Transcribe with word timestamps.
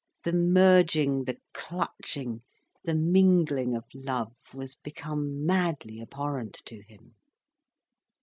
The 0.23 0.33
merging, 0.33 1.25
the 1.25 1.37
clutching, 1.53 2.41
the 2.83 2.95
mingling 2.95 3.75
of 3.75 3.83
love 3.93 4.33
was 4.51 4.73
become 4.73 5.45
madly 5.45 6.01
abhorrent 6.01 6.55
to 6.65 6.81
him. 6.81 7.13